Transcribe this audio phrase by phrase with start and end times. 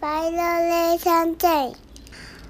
[0.00, 1.50] 白热泪相对，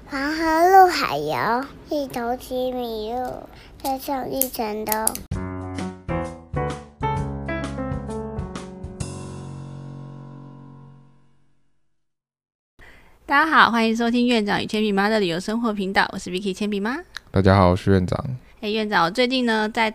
[0.09, 3.43] 黄河入海游，一头骑麋鹿，
[3.83, 5.13] 再上一层楼。
[13.25, 16.99] 大家好，欢迎收听院长与铅笔妈的旅游生活频道，我是 Vicky 铅笔妈。
[17.31, 18.17] 大家好，我是院长。
[18.61, 19.93] 哎，院长，我最近呢在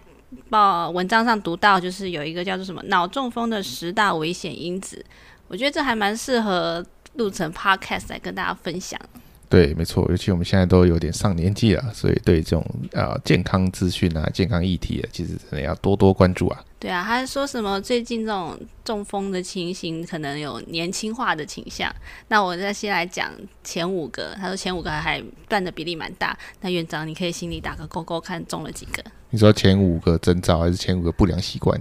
[0.51, 5.03] 报文章上读到，就是有一个叫做什么脑中风的十大危险因子，
[5.49, 6.85] 我觉得这还蛮适合
[7.17, 9.01] 录成 Podcast 来跟大家分享。
[9.49, 16.65] 对，没错，尤其我们现在都有点上年纪了，所以对这种呃健康资讯啊、健康议题啊，其实真的要多多关注啊。
[16.81, 21.95] 对啊，他说什么最近这种中风的情形可能有年轻化的倾向。
[22.27, 26.37] 那我再先来讲前五个，他说前五个还占的比例蛮大。
[26.61, 29.03] 那院长，你可以心里打个勾勾，看中了几个？
[29.31, 31.81] 你说前五个征兆还是前五个不良习惯？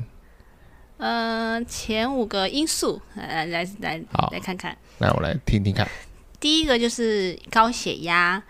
[0.98, 4.76] 呃，前五个因素，来来来来看看。
[4.98, 5.88] 那我来听听看。
[6.40, 8.41] 第一个就是高血压，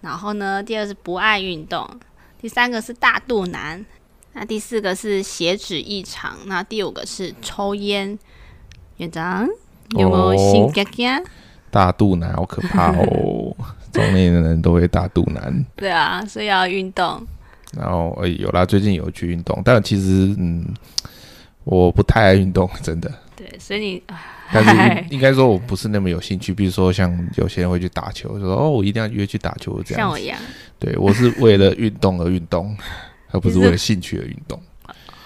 [0.00, 1.88] 然后呢，第二是不爱运动，
[2.40, 3.84] 第三个是大肚腩，
[4.32, 8.18] 那第四个是血脂异常，那第五个是抽烟。
[8.98, 9.46] 院长
[9.98, 11.24] 有没有心惊惊？
[11.70, 13.54] 大肚腩好可怕哦，
[13.92, 15.64] 中年的人都会大肚腩。
[15.76, 17.26] 对啊，所以要运动。
[17.76, 20.64] 然后有啦，最近有去运动，但其实嗯，
[21.66, 23.12] 我不太爱运动， 真的。
[23.34, 24.02] 对，所以你。
[24.52, 26.54] 但是应该说，我不是那么有兴趣。
[26.54, 30.02] 比如说，像有些人会去打球，说哦，我一定要约去打球这样。
[30.02, 30.38] 像我一样。
[30.78, 32.76] 对，我是为了运动而运动，
[33.32, 34.62] 而不是为了兴趣而运动。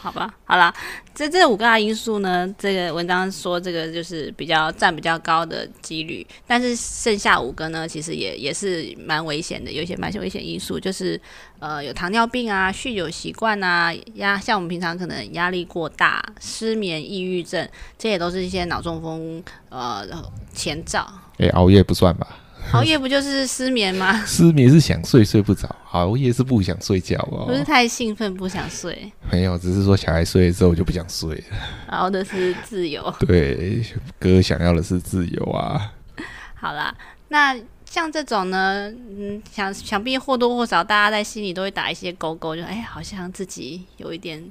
[0.02, 0.74] 好吧，好了，
[1.14, 11.20] 这这五个因素呢，这个文章说这个就是比较占比较高的几率，但是剩下五个呢，其实也也是蛮危险的，有一些蛮危险因素，就是
[11.58, 20.06] 呃有糖尿病啊、酗酒习惯啊、压像我们平常可能压力过大、失眠、抑郁症，这也都是一些脑中风呃
[20.54, 21.06] 前兆。
[21.36, 22.26] 哎，熬夜不算吧？
[22.72, 24.24] 熬夜不就是失眠吗？
[24.24, 27.46] 失眠是想睡睡不着，熬夜是不想睡觉哦。
[27.46, 29.10] 不是太兴奋不想睡？
[29.30, 31.44] 没有，只是说小孩睡了之后我就不想睡了。
[31.88, 33.12] 熬的是自由。
[33.20, 33.82] 对，
[34.18, 35.92] 哥想要的是自由啊。
[36.54, 36.94] 好啦，
[37.28, 44.44] 那像这种呢，嗯，想想必或多或少大家在心里都会打一些勾勾，就哎，好像自己有一点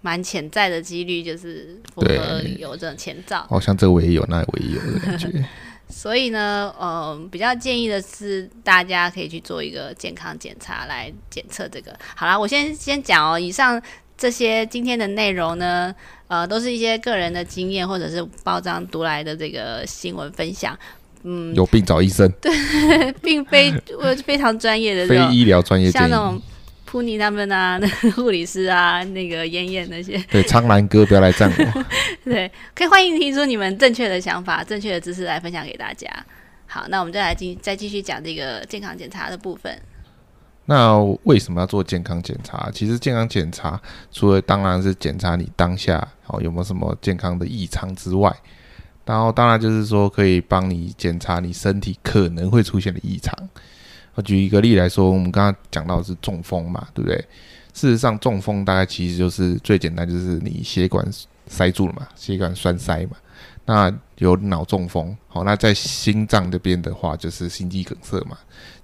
[0.00, 3.46] 蛮潜在的几率，就是符合有这种前兆。
[3.48, 5.28] 好像这我也有，那我也有的感觉。
[5.88, 11.96] 所以呢，呃，比较建议的是，大家可以去做一个健康检查来检测这个。
[12.14, 13.80] 好啦，我先先讲哦，以上
[14.16, 15.94] 这些今天的内容呢，
[16.28, 20.78] 呃，都是一些个人的经验或者是报章读来的这个新闻分享。
[21.24, 22.30] 嗯，有病找医生。
[22.40, 22.52] 对，
[23.22, 26.40] 并非我非常专业的，非医疗专业像那种。
[26.90, 31.84] 普尼他们啊，那护理师啊，那个燕燕那些， 对，苍兰哥不要来赞我。
[32.24, 36.08] 对，可以欢迎提出你们正确的想法、正确的知识来分享给大家。
[36.64, 39.78] 好，那我们就来继再继续讲这个健康检查的部分。
[40.64, 42.70] 那为什么要做健康检查？
[42.72, 43.78] 其实健康检查
[44.10, 48.34] 除了当然是检查你当下哦有没有什么健康的异常之外，
[49.04, 53.34] 然后当然就是说可以帮你检查你身体可能会出现的异常。
[54.18, 57.16] 我举一个例来说，我们刚刚讲到是中风嘛，对不对？
[57.72, 61.08] 事实上，中风大概其实就是最简单，就是你血管
[61.46, 63.12] 塞住了嘛，血管栓塞嘛。
[63.64, 68.36] 那有脑中风，好，那在心脏这边的话，就是心肌梗塞嘛，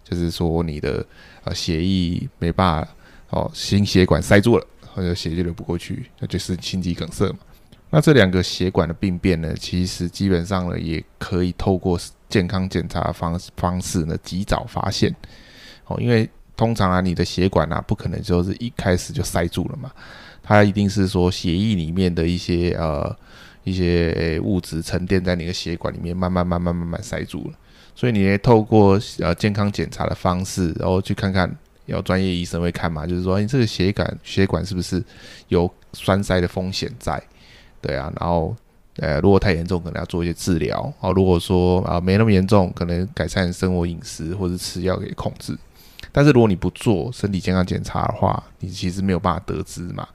[0.05, 1.05] 就是说你的
[1.43, 2.89] 呃血液没办法，
[3.31, 4.65] 哦，心血管塞住了，
[4.95, 7.39] 或者血就流不过去，那就是心肌梗塞嘛。
[7.95, 11.99] 那这两个血管的病变呢，其实基本上呢，也可以透过。
[12.27, 15.15] 健康检查方方式呢，及早发现
[15.87, 19.89] 哦，因为通常啊，你的血管啊，不可能就是一开始就塞住了嘛，
[20.43, 23.17] 它一定是说血液里面的一些呃
[23.63, 27.55] 一些物质沉淀在你的血管里面，慢慢慢慢慢慢塞住了。
[27.95, 31.49] 所以你透过呃健康检查的方式，然后去看看，
[31.87, 35.01] 有专业医生会看嘛，就是说你这个血管血管是不是
[35.47, 37.23] 有栓塞的风险在？
[37.85, 38.57] 对啊，然后。
[38.99, 41.11] 呃，如果太严重，可能要做一些治疗啊。
[41.11, 45.59] 如果说啊没那么严重，可能改善生活饮食或者吃药给控制。
[46.13, 50.07] 但是如果你不做身体健康检查的话，你其实没有办法得知嘛。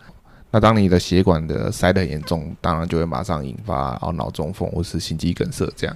[0.50, 5.94] 那当你的血管的塞得很严重，当然就会马上引发啊脑中风或是心肌梗塞这样。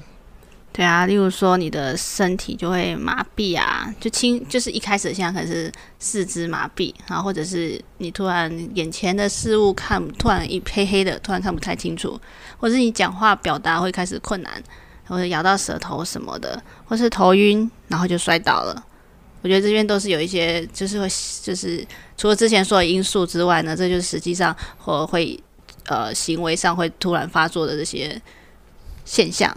[0.74, 12.20] 对啊，例如说你的身体就会麻痹啊，就轻就是一开始现在可能是四肢麻痹，然后或者是你突然眼前的事物看突然一黑黑的，突然看不太清楚，
[12.58, 14.52] 或者是你讲话表达会开始困难，
[15.06, 18.84] 或者咬到舌头什么的，或是头晕，然后就摔倒了。
[19.44, 21.08] 我觉得这边都是有一些就是会
[21.44, 21.86] 就是
[22.18, 25.40] 除了之前说的因素之外呢，这就是实际上或会
[25.86, 28.20] 呃行为上会突然发作的这些
[29.06, 29.56] 现象。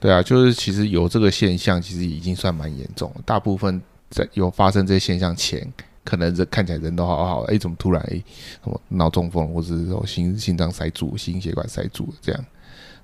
[0.00, 3.22] 对啊，就是其实有这个现象，其实已经算蛮严重了。
[3.26, 3.80] 大部分
[4.10, 5.66] 在有发生这些现象前，
[6.04, 8.22] 可能人看起来人都好好，哎，怎么突然哎
[8.62, 12.44] 什么脑中风，或者是说心心脏塞住、心血管塞住这样？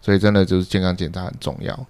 [0.01, 1.87] 所以真的就是健康检查很重要。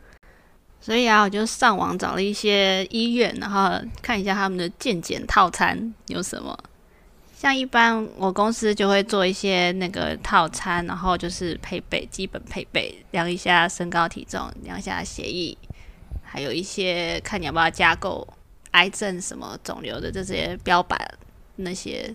[0.80, 3.70] 所以啊，我就上网找了一些医院，然后
[4.00, 6.58] 看一下他们的健检套餐有什么。
[7.44, 15.54] 像一般我公司就会做一些那个套餐，然后就是配备基本配备，量一下身高体重，量一下血液，
[16.22, 18.26] 还有一些看你要不要加购
[18.70, 20.98] 癌症什么肿瘤的这些标板
[21.56, 22.14] 那些。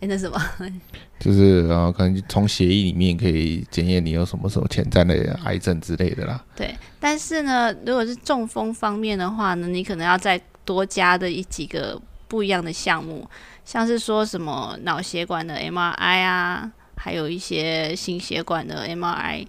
[0.00, 0.38] 那什么？
[1.20, 6.44] 就是呃，可能从协议里面可以检验你有什么什么潜在的癌症之类的啦。
[6.56, 11.98] 对，但是呢，如果是中风方面的话呢，你可能要再多加的一几个
[12.28, 13.26] 不一样的项目，
[13.64, 19.46] 像是说什么脑血管的 MRI 啊，还有一些心血管的 MRI，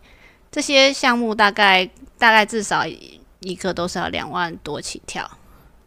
[0.51, 1.85] 这些项目大概
[2.17, 5.29] 大概至少一个都是要两万多起跳。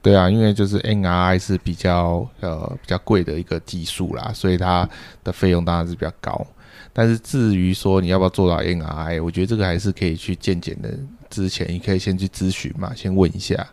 [0.00, 4.88] 对啊，因为就是 NRI 是比较呃比较贵的一个技术啦，所以它
[5.24, 6.46] 的费用当然是比较高。
[6.92, 10.96] 但是至于说你要不要做到 NRI，我觉得这个还是可以去健检的
[11.28, 13.66] 之前，你可以先去咨询嘛，先问一下。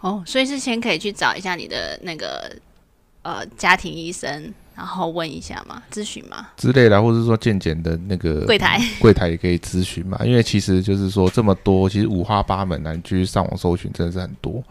[0.00, 2.50] 哦，所以是先可以去找一下你的那个
[3.28, 10.18] 呃家庭医生，然后问一下嘛，咨询嘛之类的，或者说健检的那个柜台 柜台也可以咨询嘛。
[10.24, 14.62] 因为其实就是说这么多，其实五花八门啊，你去上网搜寻真的是很多。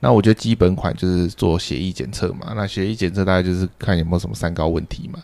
[0.00, 5.18] 那我觉得基本款就是做血液检测嘛，那血液检测大概就是看有没有什么三高问题嘛，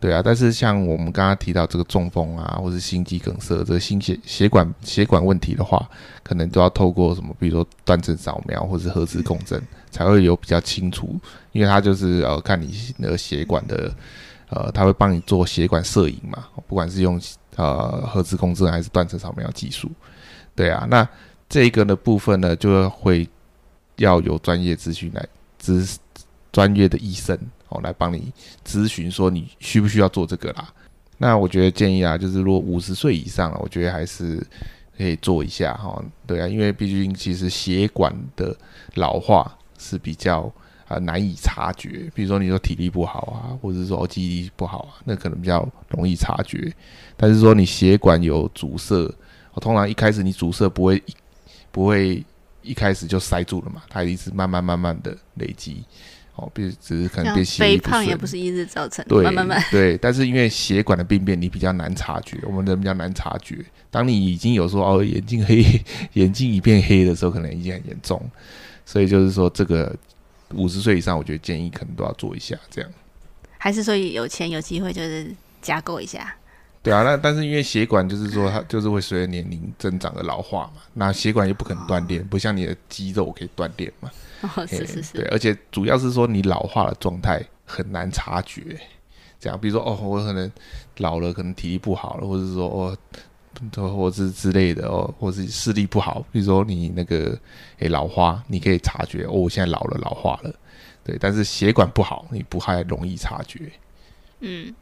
[0.00, 0.20] 对啊。
[0.24, 5.88] 但是像我们刚刚提到这个中风啊，或是心肌梗塞这个心血血管血管问题的话，
[6.24, 11.18] 可能都要透过什么，比如说断层扫描或是核磁共振，才会有比较清楚，
[11.52, 13.94] 因为它就是呃看你那个血管的
[14.50, 17.20] 呃，它会帮你做血管摄影嘛，不管是用
[17.56, 19.90] 呃核磁共振还是断层扫描技术，
[20.54, 20.86] 对啊。
[20.90, 21.08] 那
[21.48, 23.28] 这个的部分呢，就会。
[24.00, 25.28] 要有专业咨询来
[25.60, 25.96] 咨
[26.52, 27.36] 专业的医生
[27.68, 28.32] 哦来帮你
[28.64, 30.72] 咨询说你需不需要做这个啦？
[31.16, 34.40] 那我觉得建议啊，就是如果五十岁以上了，我觉得还是
[34.96, 36.00] 可以做一下哈。
[36.28, 38.56] 对啊，因为毕竟其实血管的
[38.94, 40.52] 老化是比较
[40.86, 46.72] 啊难以察觉，比如说你说体力不好啊，或者是说记忆力不好啊，那可能比较容易察觉。
[47.16, 49.10] 但是说你血管有阻塞，
[49.54, 51.02] 我通常一开始你阻塞不会
[51.70, 52.24] 不会。
[52.60, 55.82] 一开始就塞住了嘛，它一直慢慢慢慢的累积，
[56.34, 63.64] 哦，比只是可能变肥胖也不是一日造成，对，慢慢慢对，但是因为血管的病变你比较难察觉，我们人比较难察觉。
[63.90, 65.64] 当你已经有说哦眼睛黑，
[66.12, 68.20] 眼睛一片黑的时候，可能已经很严重。
[68.88, 69.94] 所以就是说，这个
[70.54, 72.90] 五十岁以上，我觉得建议可能都要做一下这样。
[73.58, 75.30] 还是说有钱有机会就是
[75.60, 76.34] 加购一下。
[76.82, 84.10] 对啊，那但是因为血管就是说它就是会随着年龄增长的老化嘛，那血管又不可能断裂，不像你的肌肉可以断裂嘛。
[84.56, 85.18] 哦，是是是。
[85.18, 88.62] 对，而且主要是说你老化的状态很难察觉，
[89.38, 90.50] 这样，比如说哦，我可能
[90.96, 92.96] 老了，可能体力不好了，或者是说哦，
[93.74, 97.38] 或者是之类的哦，或是视力不好，比如说你那个
[97.78, 100.54] 诶老花，你可以察觉哦，我现在老了，老化了。
[101.04, 103.70] 对，但是血管不好，你不太容易察觉。
[104.40, 104.74] 嗯。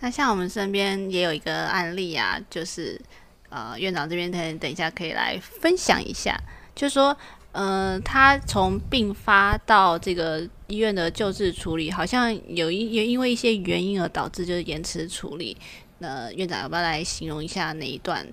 [0.00, 3.00] 那像我们身边也有一个案例啊，就是
[3.48, 6.38] 呃院长这边等等一下可以来分享一下，
[6.74, 7.16] 就说
[7.52, 15.56] 呃他从病发到这个医院的救治处理，好像有一也因为一些原因而导致就是延迟处理。
[15.98, 18.26] 那院长要不要来形容一下那一段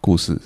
[0.00, 0.40] 故事？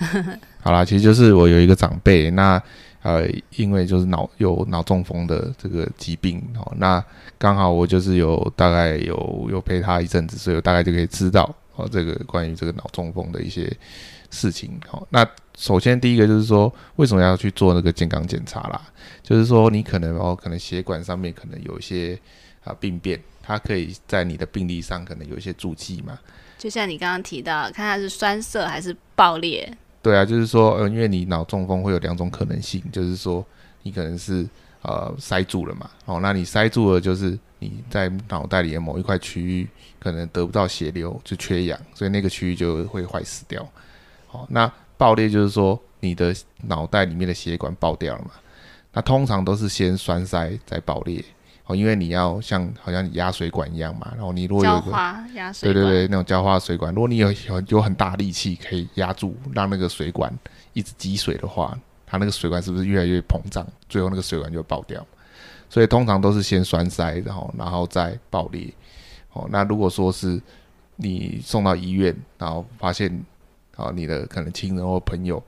[0.62, 2.62] 好啦，其实就是我有一个长辈，那。
[3.02, 3.26] 呃，
[3.56, 7.02] 因为就是脑有脑中风的这个疾病哦，那
[7.38, 13.74] 刚好我就是有大概有有陪他一阵子，所以我大概就可以知道哦，这个关于这个脑中风的一些
[14.28, 14.78] 事情。
[14.86, 15.26] 好，那
[15.56, 18.78] 首先第一个就是说，为什么要去做那个健康检查啦？
[19.22, 22.20] 就是说你可能哦，可能血管上面可能有一些
[22.64, 26.18] 啊病变，它可以在你的病历上可能有一些注记嘛。
[26.58, 29.72] 就像你刚刚提到，看它是栓塞还是爆裂。
[30.02, 33.44] 对啊，就是说，呃，因为你脑中风会有两种可能性，就是说，
[33.82, 34.48] 你可能是
[34.82, 43.66] 呃塞住了嘛，哦，那你塞住了，就是你在脑袋里的某一块区域可能得不到血流，就缺氧，所以那个区域就会坏死掉。
[44.26, 48.30] 好，那爆裂就是说你的脑袋里面的血管爆掉了嘛，
[48.92, 51.22] 那通常都是先栓塞再爆裂。
[51.74, 54.92] 因为你要像好像压水管一样嘛，然后你如果有个
[55.60, 60.32] 对对对那种浇花水管，如果你有有有很大力气可以压住，让那个水管
[60.72, 65.04] 一直积水的话，它那个水管是不是越来越膨胀，最后那个水管就爆掉？
[65.68, 68.72] 所以通常都是先栓塞，然后然后再爆裂。
[69.32, 70.40] 哦，那如果说是
[70.96, 73.24] 你送到医院，然后发现
[73.76, 75.40] 啊，你的可能亲人或朋友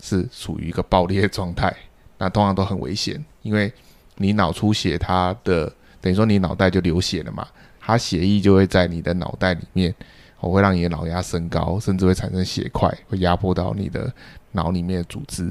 [0.00, 1.72] 是处于一个爆裂状态，
[2.18, 3.72] 那通常都很危险，因为
[4.18, 7.46] 你脑出血，它的等于说你脑袋就流血了嘛，
[7.80, 9.94] 它血液就会在你的脑袋里面，
[10.40, 14.12] 哦，会让你的脑压升高，甚至会产生血块，会压迫到你的
[14.52, 15.50] 脑里面的组织，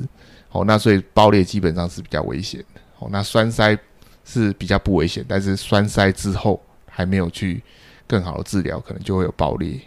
[0.51, 3.77] 哦，那所以爆裂基本上是比较危险的，哦，那栓塞
[4.23, 7.63] 是比较不危险，但是栓塞之后还没有去
[8.05, 9.79] 更好的治疗，可能就会有爆裂。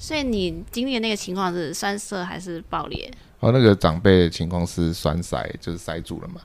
[0.00, 3.10] 所以你经历的那个情况是栓塞还是爆裂？
[3.40, 6.40] 哦，那个长辈的情况是栓塞，就是塞住了嘛。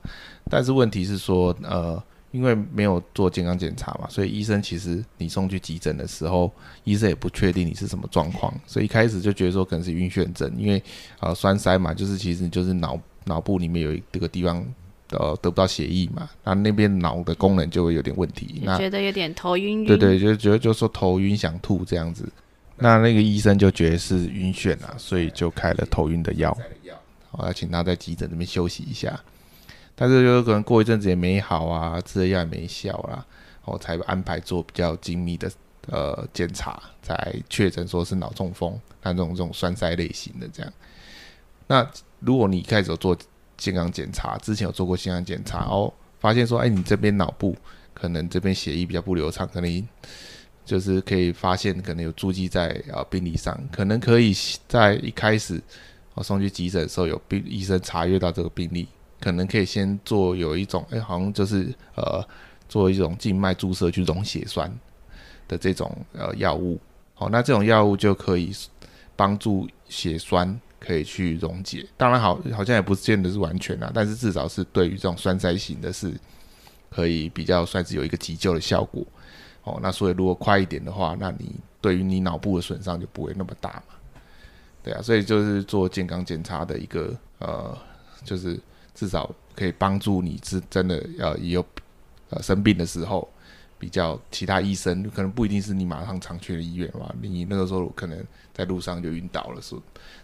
[0.49, 6.51] 但是问题是说，呃，因为没有做健康检查嘛，所以医生其实你送去急诊的时候，
[6.83, 10.83] 医生也不确定你是什么状况，所以一开始就觉得说可能是晕眩症，因为
[11.21, 14.65] 呃栓塞嘛，就是其实就是脑脑部里面有一这个地方
[15.11, 18.61] 呃得不到血液嘛，那那边脑的功能就会有点问题。
[18.65, 19.87] 那觉得有点头晕晕。
[19.87, 22.27] 对对，就觉得就说头晕想吐这样子。
[22.77, 26.55] 那那个医生就觉得是晕眩啊，所以就开了头晕的药，
[27.31, 29.17] 好，请他在急诊这边休息一下。
[29.95, 33.25] 但是就有可能过一阵子也没好啊，吃的药也没效啦，
[33.63, 35.49] 我才安排做比较精密的
[35.87, 40.73] 呃检查，才确诊说是脑中风，那这种这种栓塞类型的这样。
[41.67, 41.89] 那
[42.19, 43.17] 如果你一开始有做
[43.55, 47.55] 健康检查，之前有做过健康检查哦，发现说，哎，你这边脑部
[47.93, 49.87] 可能这边血液比较不流畅，可能。
[50.65, 54.35] 就是可以发现可能有注记在啊病历上，可能可以
[54.67, 55.61] 在一开始
[56.15, 58.87] 我送去急诊的时候有病医生查阅到这个病例，
[59.21, 62.27] 可能可以先做有一种哎好像就是呃
[62.67, 64.73] 做一种静脉注射去溶血栓
[65.47, 66.79] 的这种呃药物，
[67.13, 68.51] 好那这种药物就可以
[69.15, 76.11] 帮助血栓可以去溶解，当然好好像也不见得是完全啊，但是至少是对于这种栓塞型的是
[76.89, 79.05] 可以比较算是有一个急救的效果。
[79.65, 83.95] 哦，那所以如果快一点的话，那你对于你脑部的损伤就不会那么大嘛？
[84.81, 87.77] 对啊，所以就是做健康检查的一个呃，
[88.23, 88.59] 就是
[88.93, 91.65] 至少可以帮助你是真的呃有
[92.29, 93.27] 呃生病的时候，
[93.79, 99.75] 比较其他医生可能不一定是你马上常去的医院嘛，你那个时候可能在路上就晕倒了，是，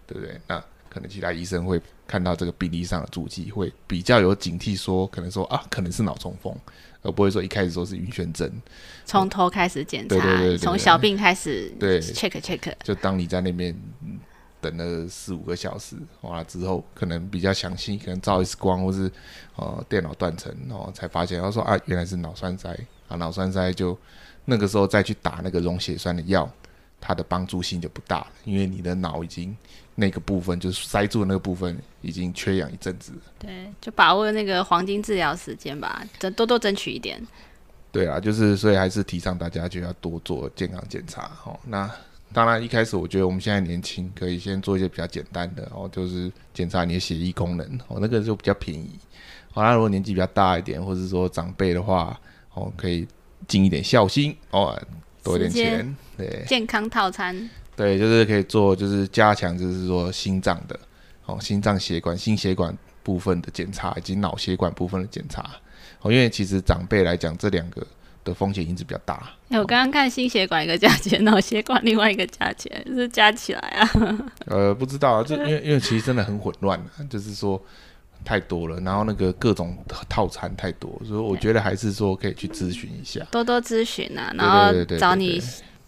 [0.05, 0.39] 对不对？
[0.48, 6.55] 那可能其他医生会看到这个病历上的足迹，会比较有警惕，说可能说啊，可能是脑中风。
[7.01, 8.51] 而不会说一开始说是晕眩症，
[9.05, 10.17] 从头开始检查，
[10.58, 12.74] 从小病开始，对，check check。
[12.84, 13.75] 就当你在那边
[14.60, 19.12] 等了四五个小时，完了之后，可能比较详细，可能照一次光或是
[19.55, 22.70] 呃电脑断层，然后才发现，他说啊，原来是脑栓塞
[23.08, 23.98] 啊，脑栓塞就
[24.46, 26.48] 那个时候再去打那个溶血栓的药，
[27.00, 29.55] 它的帮助性就不大了，因为你的脑已经。
[29.95, 33.13] 那个部分就是塞住的那个部分，已经缺氧一阵子。
[33.38, 37.21] 对，就把握那个黄金治疗时间吧，争多多争取一点。
[37.91, 41.60] 对啊，就是所以还是提倡大家就要多做健康检查哦。
[41.65, 41.89] 那
[42.31, 48.91] 当然一开始我觉得我们现在年轻，可以先做一些比较简单的哦，就是检查你的血液功能哦，那个就比较便宜。
[49.51, 52.17] 好，那如果年纪比较大一点，或者说长辈的话，
[52.53, 53.05] 哦，可以
[53.45, 54.81] 尽一点孝心哦，
[55.21, 57.50] 多一点钱，对，健康套餐。
[57.81, 60.79] 对，就是可以做，就是加强，就是说心脏的，
[61.25, 65.43] 哦，心脏血管、心血管部分的检查，以及脑血管部分的检查。
[66.01, 67.83] 哦，因为其实长辈来讲，这两个
[68.23, 69.31] 的风险因子比较大。
[69.50, 73.89] 哎，我刚刚看心血管一个价钱， 脑血管另外一个价钱，是加起来啊？
[74.45, 77.59] 呃，不知道啊，就因为因为其实真的很混乱，就是说
[78.23, 79.75] 太多了，然后那个各种
[80.07, 85.41] 套餐太多，所以我觉得还是说可以去咨询一下，多多咨询啊，然后找你。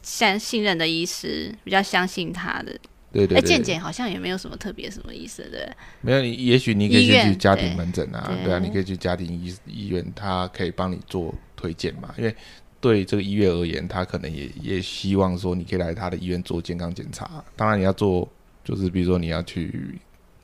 [0.04, 2.78] 相信任的医师，比较相信他的。
[3.12, 3.38] 对对。
[3.38, 5.68] 哎，健检好像也没有什么特别什么意思，对。
[6.02, 12.14] 没有，你也许你可以先去家庭门诊啊，对啊，你可以去家庭医医院，他可以帮你做推荐嘛。
[12.18, 12.36] 因为
[12.82, 17.44] 对这个医院而言，他可能也也希望说你可以来他的医院做健康检查。
[17.56, 18.28] 当然你要做，
[18.64, 19.98] 就是比如说你要去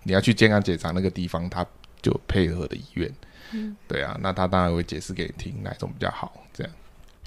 [0.03, 1.65] 你要去健康检查那个地方，他
[2.01, 3.11] 就配合的医院。
[3.51, 3.75] 嗯。
[3.87, 6.73] 对啊，那他当然会解释给你听哪种比较好，这样。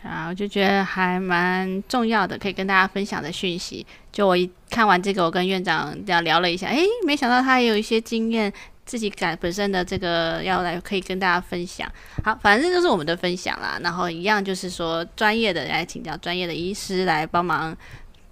[0.02, 3.86] 啊，我就觉得还蛮重要的，可以跟大家分享的讯息。
[4.10, 8.52] 就我一看完这个，我跟院长这样聊了一下，诶，没想到他也有一些经验，
[8.84, 11.90] 自己感本身的这个要来可以跟大家分享。
[12.24, 13.78] 好，反正就是我们的分享啦。
[13.82, 17.76] 然后一样就是说，专业的来请教专业的医师来帮忙，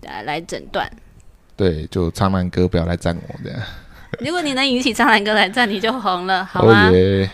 [0.02, 0.90] 来来诊断。
[1.56, 3.60] 对，就苍兰哥不要来赞我这样。
[4.24, 6.90] 如果你能引起苍兰哥来赞，你就红了，好吗？
[6.90, 7.28] 对，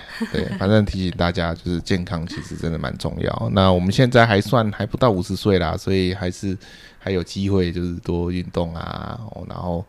[0.58, 3.50] 反正提醒大家，就是健康其实真的蛮重要。
[3.52, 6.56] 那我们现在还算还不到五十岁啦，所以还是
[6.98, 9.84] 还有机会，就是多运动啊，然后，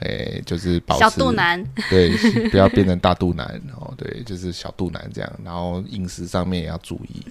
[0.00, 2.10] 诶，就是保持小肚腩， 对，
[2.48, 3.46] 不要变成大肚腩
[3.78, 3.92] 哦。
[3.98, 7.24] 对，就是小肚腩这样，然后饮食上面也要注意，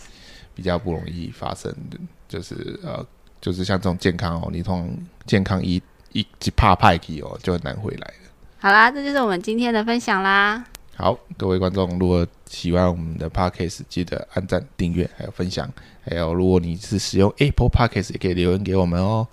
[0.53, 1.97] 比较不容易发生的，
[2.27, 3.05] 就是呃，
[3.41, 5.81] 就是像这种健康哦，你从健康一。
[6.11, 8.28] 一一怕派去哦，就很难回来了。
[8.61, 10.63] 好啦，这就是我们今天的分享啦。
[10.95, 15.71] 好，各位观众，如果喜欢我们的 Podcast，记得按赞、订阅，还有分享。
[16.03, 19.25] 还有，如果你是使用 Apple Podcast，也可以留言给我们哦。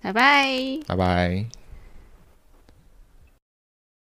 [0.00, 0.46] 拜拜。
[0.86, 1.44] 拜拜。